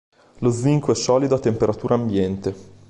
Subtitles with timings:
[0.39, 2.55] Lo zinco è solido a temperatura ambiente.